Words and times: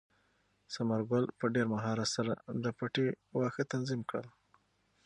ثمر 0.73 0.99
ګل 1.09 1.25
په 1.39 1.45
ډېر 1.53 1.65
مهارت 1.73 2.09
سره 2.15 2.33
د 2.63 2.65
پټي 2.77 3.07
واښه 3.37 3.63
تنظیم 3.71 4.01
کړل. 4.09 4.27